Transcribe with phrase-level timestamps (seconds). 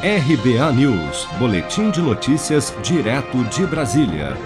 [0.00, 4.36] RBA News, Boletim de Notícias, direto de Brasília.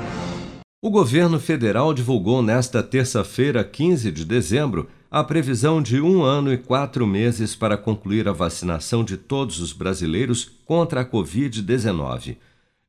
[0.81, 6.57] O governo federal divulgou nesta terça-feira, 15 de dezembro, a previsão de um ano e
[6.57, 12.39] quatro meses para concluir a vacinação de todos os brasileiros contra a Covid-19.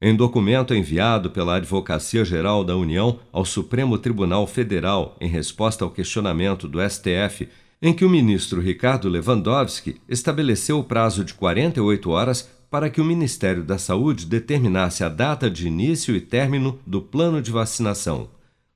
[0.02, 5.91] Em documento enviado pela Advocacia Geral da União ao Supremo Tribunal Federal em resposta ao
[5.91, 7.50] questionamento do STF
[7.86, 13.05] em que o ministro Ricardo Lewandowski estabeleceu o prazo de 48 horas para que o
[13.05, 18.31] Ministério da Saúde determinasse a data de início e término do plano de vacinação.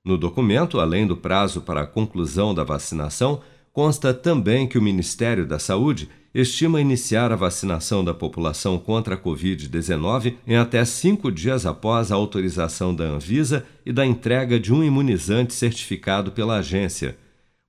[0.05, 3.41] No documento, além do prazo para a conclusão da vacinação,
[3.73, 9.17] consta também que o Ministério da Saúde estima iniciar a vacinação da população contra a
[9.17, 14.83] Covid-19 em até cinco dias após a autorização da Anvisa e da entrega de um
[14.83, 17.17] imunizante certificado pela agência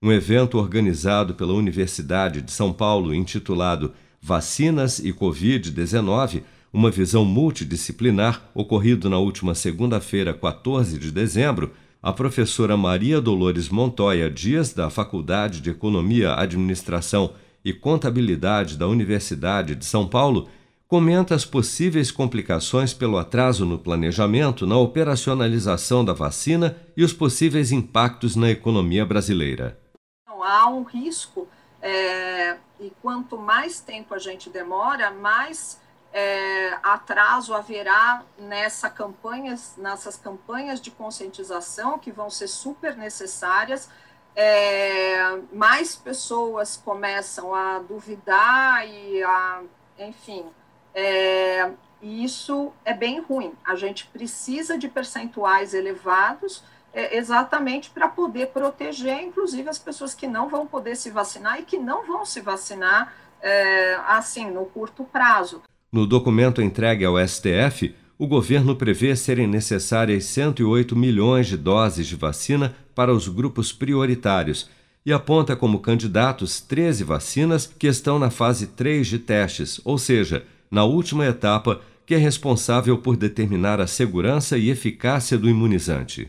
[0.01, 8.43] um evento organizado pela Universidade de São Paulo intitulado Vacinas e Covid-19, uma visão multidisciplinar,
[8.55, 15.61] ocorrido na última segunda-feira, 14 de dezembro, a professora Maria Dolores Montoya Dias, da Faculdade
[15.61, 17.33] de Economia, Administração
[17.65, 20.49] e Contabilidade da Universidade de São Paulo,
[20.87, 27.73] comenta as possíveis complicações pelo atraso no planejamento, na operacionalização da vacina e os possíveis
[27.73, 29.79] impactos na economia brasileira.
[30.27, 31.47] Há um risco,
[31.81, 35.81] é, e quanto mais tempo a gente demora, mais
[36.13, 43.89] é, atraso haverá nessa campanhas, nessas campanhas de conscientização que vão ser super necessárias.
[44.35, 49.63] É, mais pessoas começam a duvidar e a,
[49.99, 50.47] enfim,
[50.95, 53.53] é, isso é bem ruim.
[53.65, 60.27] A gente precisa de percentuais elevados é, exatamente para poder proteger, inclusive, as pessoas que
[60.27, 65.05] não vão poder se vacinar e que não vão se vacinar é, assim no curto
[65.05, 65.63] prazo.
[65.93, 72.17] No documento entregue ao STF, o governo prevê serem necessárias 108 milhões de doses de
[72.17, 74.69] vacina para os grupos prioritários
[75.07, 80.45] e aponta como candidatos 13 vacinas que estão na fase 3 de testes, ou seja,
[80.71, 86.29] na última etapa, que é responsável por determinar a segurança e eficácia do imunizante.